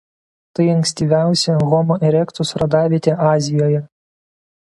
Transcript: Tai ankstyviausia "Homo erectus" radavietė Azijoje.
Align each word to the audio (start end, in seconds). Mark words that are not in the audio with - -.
Tai 0.59 0.63
ankstyviausia 0.75 1.57
"Homo 1.73 1.99
erectus" 2.09 2.55
radavietė 2.61 3.15
Azijoje. 3.35 3.83